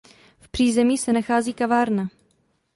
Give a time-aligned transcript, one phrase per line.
[0.39, 2.09] V přízemí se nachází kavárna.